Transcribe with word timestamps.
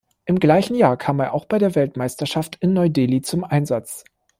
Im 0.25 0.39
gleichen 0.39 0.73
Jahr 0.75 0.97
kam 0.97 1.19
er 1.19 1.31
auch 1.31 1.45
bei 1.45 1.59
der 1.59 1.75
Weltmeisterschaft 1.75 2.55
in 2.59 2.73
Neu-Delhi 2.73 3.21
zum 3.21 3.43
Einsatz. 3.43 4.03